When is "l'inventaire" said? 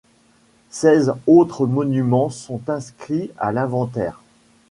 3.51-4.19